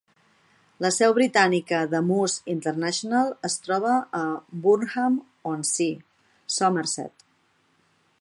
La 0.83 0.89
seu 0.93 1.11
britànica 1.17 1.81
de 1.91 1.99
Moose 2.07 2.49
International 2.53 3.29
es 3.49 3.57
troba 3.67 3.93
a 4.21 4.21
Burnham-on-Sea, 4.65 6.01
Somerset. 6.59 7.27